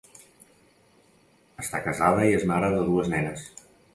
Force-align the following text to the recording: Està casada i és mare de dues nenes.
Està 1.65 1.83
casada 1.89 2.25
i 2.31 2.33
és 2.39 2.47
mare 2.53 2.73
de 2.79 2.83
dues 2.91 3.15
nenes. 3.15 3.47